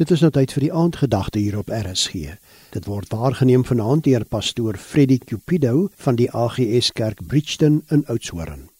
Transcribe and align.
Dit 0.00 0.10
is 0.10 0.22
nou 0.24 0.30
tyd 0.32 0.48
vir 0.56 0.64
die 0.64 0.72
aandgedagte 0.72 1.38
hier 1.42 1.58
op 1.60 1.68
RSG. 1.76 2.38
Dit 2.72 2.86
word 2.88 3.10
waargeneem 3.12 3.66
vanaand 3.68 4.06
deur 4.06 4.24
pastoor 4.24 4.78
Freddie 4.80 5.20
Cupido 5.20 5.90
van 6.00 6.16
die 6.16 6.30
AGS 6.32 6.88
Kerk 6.96 7.20
Bridgton 7.28 7.82
in 7.92 8.06
Oudtshoorn. 8.08 8.70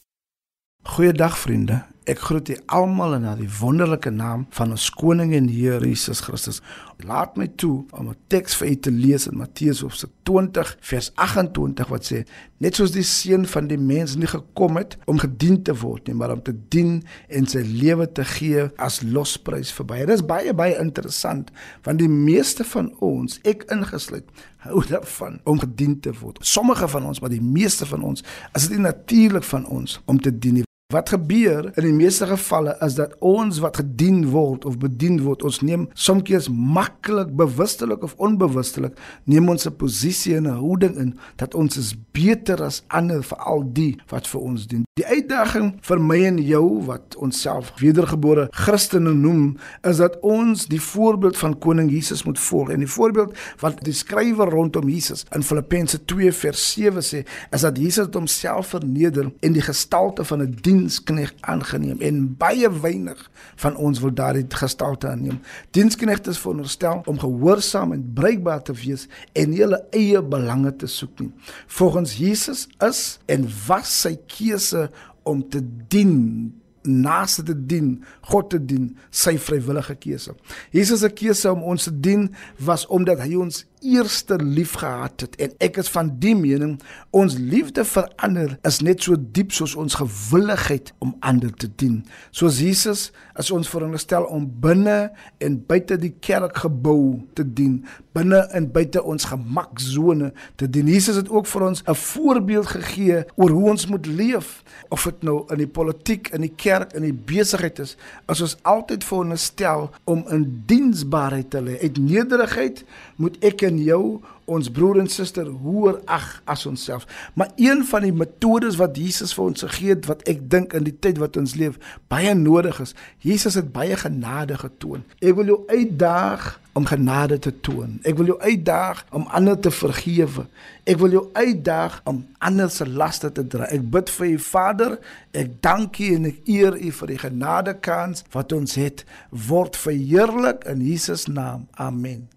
Goeiedag 0.96 1.36
vriende. 1.38 1.82
Ek 2.08 2.22
groet 2.24 2.48
julle 2.48 2.62
almal 2.72 3.18
in 3.18 3.26
die 3.36 3.48
wonderlike 3.58 4.08
naam 4.08 4.46
van 4.56 4.70
ons 4.72 4.86
koning 4.96 5.34
en 5.36 5.50
Here 5.52 5.84
Jesus 5.84 6.22
Christus. 6.24 6.62
Laat 7.04 7.36
my 7.36 7.44
toe 7.60 7.84
om 7.92 8.08
'n 8.08 8.16
teks 8.28 8.56
vir 8.56 8.68
u 8.68 8.76
te 8.76 8.90
lees 8.90 9.26
in 9.26 9.36
Matteus 9.36 9.80
hoofstuk 9.80 10.10
20 10.24 10.76
vers 10.80 11.10
28 11.14 11.88
wat 11.88 12.04
sê: 12.04 12.24
Net 12.58 12.74
soos 12.74 12.92
die 12.92 13.02
seun 13.02 13.46
van 13.46 13.68
die 13.68 13.78
mens 13.78 14.16
nie 14.16 14.26
gekom 14.26 14.76
het 14.76 14.96
om 15.06 15.18
gedien 15.18 15.62
te 15.62 15.74
word 15.76 16.06
nie, 16.06 16.14
maar 16.14 16.32
om 16.32 16.42
te 16.42 16.54
dien 16.68 17.02
en 17.28 17.46
sy 17.46 17.60
lewe 17.60 18.12
te 18.12 18.24
gee 18.24 18.70
as 18.78 19.02
losprys 19.02 19.72
vir 19.72 19.86
baie. 19.86 20.06
Dit 20.06 20.14
is 20.14 20.26
baie 20.26 20.54
baie 20.54 20.78
interessant 20.80 21.50
want 21.82 21.98
die 21.98 22.08
meeste 22.08 22.64
van 22.64 22.94
ons, 23.00 23.40
ek 23.44 23.64
ingesluit, 23.70 24.24
hou 24.58 24.82
daarvan 24.88 25.40
om 25.44 25.58
gedien 25.58 26.00
te 26.00 26.12
word. 26.12 26.38
Sommige 26.40 26.88
van 26.88 27.04
ons, 27.04 27.20
maar 27.20 27.30
die 27.30 27.42
meeste 27.42 27.86
van 27.86 28.02
ons, 28.02 28.24
is 28.54 28.68
dit 28.68 28.78
natuurlik 28.78 29.44
van 29.44 29.66
ons 29.66 30.00
om 30.06 30.20
te 30.20 30.38
dien. 30.38 30.64
Wat 30.90 31.12
gebeur 31.12 31.68
in 31.78 31.84
die 31.86 31.94
meeste 31.94 32.26
gevalle 32.26 32.72
is 32.82 32.96
dat 32.98 33.12
ons 33.22 33.60
wat 33.62 33.76
gedien 33.78 34.24
word 34.32 34.64
of 34.66 34.80
bedien 34.82 35.20
word, 35.22 35.44
ons 35.46 35.60
neem 35.62 35.86
soms 35.94 36.48
maklik 36.50 37.30
bewustelik 37.38 38.02
of 38.02 38.16
onbewustelik 38.18 38.98
neem 39.24 39.48
ons 39.48 39.66
'n 39.66 39.76
posisie 39.76 40.34
en 40.36 40.48
'n 40.50 40.58
houding 40.58 40.96
in 40.96 41.18
dat 41.36 41.54
ons 41.54 41.76
is 41.76 41.94
beter 42.12 42.62
as 42.62 42.82
ander 42.88 43.22
vir 43.22 43.38
al 43.38 43.62
die 43.72 43.96
wat 44.08 44.26
vir 44.26 44.40
ons 44.40 44.66
dien. 44.66 44.89
Die 45.00 45.06
uitdaging 45.08 45.70
vir 45.86 46.00
my 46.04 46.18
en 46.28 46.38
jou 46.44 46.64
wat 46.84 47.14
onsself 47.24 47.70
wedergebore 47.80 48.48
Christene 48.52 49.14
noem, 49.16 49.54
is 49.88 49.96
dat 50.02 50.18
ons 50.26 50.66
die 50.68 50.80
voorbeeld 50.82 51.38
van 51.40 51.54
koning 51.56 51.88
Jesus 51.88 52.26
moet 52.26 52.40
volg. 52.42 52.68
En 52.74 52.82
die 52.84 52.90
voorbeeld 52.90 53.32
wat 53.62 53.80
die 53.86 53.94
skrywer 53.96 54.52
rondom 54.52 54.90
Jesus 54.92 55.24
in 55.32 55.46
Filippense 55.46 56.02
2 56.04 56.34
vers 56.36 56.64
7 56.74 57.04
sê, 57.06 57.20
is 57.24 57.64
dat 57.64 57.80
Jesus 57.80 58.10
homself 58.12 58.74
verneder 58.74 59.30
in 59.40 59.56
die 59.56 59.64
gestalte 59.64 60.26
van 60.28 60.42
'n 60.42 60.58
diensknegt 60.60 61.40
aangeneem 61.40 62.00
en 62.00 62.36
baie 62.36 62.68
weinig 62.68 63.30
van 63.56 63.76
ons 63.76 64.00
wil 64.00 64.12
daardie 64.12 64.44
gestalte 64.48 65.08
aanneem. 65.08 65.40
Diensknegt 65.70 66.26
is 66.26 66.38
veronderstel 66.38 67.02
om 67.06 67.18
gehoorsaam 67.18 67.92
en 67.92 68.10
bruikbaar 68.14 68.62
te 68.62 68.72
wees 68.72 69.08
en 69.32 69.50
nie 69.50 69.64
hulle 69.64 69.80
eie 69.90 70.22
belange 70.22 70.76
te 70.76 70.86
soek 70.86 71.20
nie. 71.20 71.32
Volgens 71.66 72.16
Jesus 72.16 72.68
is 72.78 73.18
en 73.26 73.48
was 73.66 74.00
sy 74.00 74.18
keuse 74.26 74.89
om 75.28 75.42
te 75.48 75.62
dien 75.92 76.52
naaste 76.82 77.42
te 77.44 77.54
dien, 77.54 77.98
God 78.30 78.50
te 78.54 78.60
dien, 78.64 78.86
sy 79.12 79.36
vrywillige 79.40 79.96
keuse. 80.00 80.34
Jesus 80.72 81.02
se 81.04 81.10
keuse 81.12 81.50
om 81.52 81.64
ons 81.74 81.88
te 81.88 81.92
dien 81.92 82.28
was 82.64 82.86
omdat 82.88 83.20
hy 83.24 83.34
ons 83.40 83.64
eerste 83.80 84.36
lief 84.36 84.74
gehad 84.80 85.20
het 85.24 85.36
en 85.40 85.54
ek 85.58 85.80
is 85.82 85.90
van 85.92 86.12
die 86.22 86.34
mening 86.36 86.76
ons 87.16 87.36
liefde 87.38 87.84
vir 87.84 88.08
ander 88.22 88.56
is 88.68 88.80
net 88.84 89.02
so 89.02 89.16
diep 89.18 89.54
soos 89.56 89.74
ons 89.78 89.98
gewilligheid 90.00 90.92
om 90.98 91.14
ander 91.20 91.52
te 91.52 91.70
dien. 91.80 92.00
Soos 92.30 92.60
Jesus 92.60 93.10
is 93.40 93.50
ons 93.54 93.68
veronderstel 93.70 94.26
om 94.28 94.44
binne 94.62 95.10
en 95.40 95.58
buite 95.66 95.96
die 96.00 96.12
kerkgebou 96.22 97.20
te 97.38 97.44
dien, 97.44 97.80
binne 98.16 98.42
en 98.56 98.66
buite 98.72 99.02
ons 99.02 99.28
gemaksone 99.30 100.32
te 100.60 100.68
dien. 100.68 100.90
Jesus 100.90 101.16
het 101.20 101.30
ook 101.30 101.46
vir 101.46 101.66
ons 101.68 101.82
'n 101.86 101.94
voorbeeld 101.94 102.66
gegee 102.66 103.24
oor 103.36 103.50
hoe 103.50 103.70
ons 103.70 103.86
moet 103.86 104.06
leef, 104.06 104.62
of 104.88 105.04
dit 105.04 105.22
nou 105.22 105.44
in 105.48 105.58
die 105.58 105.68
politiek, 105.68 106.28
in 106.28 106.40
die 106.40 106.54
kerk, 106.56 106.92
in 106.92 107.02
die 107.02 107.14
besigheid 107.14 107.78
is, 107.78 107.96
as 108.26 108.40
ons 108.40 108.56
altyd 108.62 109.04
veronderstel 109.04 109.90
om 110.04 110.24
in 110.28 110.62
diensbaarheid 110.66 111.50
te 111.50 111.62
lê. 111.62 111.78
Uit 111.82 111.98
nederigheid 111.98 112.84
moet 113.16 113.36
ek 113.44 113.60
en 113.70 113.80
jou 113.82 114.04
ons 114.50 114.70
broer 114.74 114.98
en 114.98 115.08
suster 115.10 115.46
hoor 115.62 116.00
ag 116.10 116.26
as 116.50 116.66
onsself. 116.66 117.06
Maar 117.38 117.52
een 117.56 117.84
van 117.86 118.02
die 118.06 118.14
metodes 118.14 118.78
wat 118.80 118.98
Jesus 118.98 119.34
vir 119.36 119.44
ons 119.52 119.66
gegee 119.66 119.94
het 119.94 120.08
wat 120.10 120.24
ek 120.30 120.42
dink 120.50 120.74
in 120.76 120.86
die 120.88 120.96
tyd 120.96 121.20
wat 121.22 121.38
ons 121.40 121.54
leef 121.58 121.78
baie 122.10 122.34
nodig 122.34 122.80
is. 122.82 122.96
Jesus 123.22 123.58
het 123.58 123.70
baie 123.74 123.96
genade 124.00 124.58
getoon. 124.58 125.06
Ek 125.22 125.38
wil 125.38 125.52
jou 125.54 125.60
uitdaag 125.70 126.56
om 126.78 126.86
genade 126.86 127.38
te 127.38 127.52
toon. 127.60 127.98
Ek 128.06 128.18
wil 128.18 128.32
jou 128.32 128.38
uitdaag 128.40 129.04
om 129.14 129.26
ander 129.34 129.58
te 129.58 129.72
vergewe. 129.74 130.46
Ek 130.86 130.98
wil 131.02 131.14
jou 131.16 131.24
uitdaag 131.34 132.00
om 132.10 132.22
ander 132.38 132.70
se 132.70 132.86
laste 132.86 133.32
te 133.34 133.46
dra. 133.46 133.68
Ek 133.70 133.86
bid 133.90 134.10
vir 134.16 134.32
u 134.32 134.38
Vader, 134.50 134.98
ek 135.36 135.58
dank 135.64 135.98
u 135.98 136.10
en 136.16 136.30
ek 136.30 136.42
eer 136.50 136.78
u 136.78 136.90
vir 137.00 137.14
die 137.14 137.22
genadekans 137.26 138.26
wat 138.34 138.54
ons 138.56 138.78
het 138.80 139.06
word 139.30 139.78
verheerlik 139.78 140.66
in 140.70 140.84
Jesus 140.86 141.26
naam. 141.30 141.66
Amen. 141.78 142.28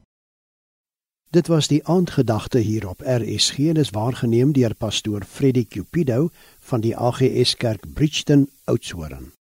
Dit 1.33 1.47
was 1.47 1.67
die 1.67 1.87
aandgedagte 1.87 2.59
hier 2.59 2.87
op 2.89 3.01
RSG 3.01 3.57
en 3.57 3.75
is 3.81 3.89
waargeneem 3.89 4.51
deur 4.53 4.75
pastoor 4.75 5.25
Freddie 5.25 5.65
Cupido 5.65 6.29
van 6.59 6.81
die 6.81 6.97
AGS 6.97 7.57
Kerk 7.57 7.93
Bridgton 7.93 8.49
Oudtshoorn. 8.63 9.33